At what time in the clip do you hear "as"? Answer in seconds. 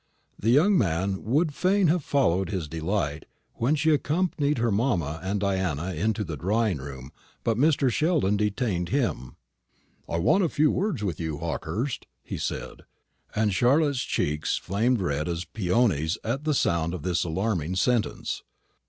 15.29-15.45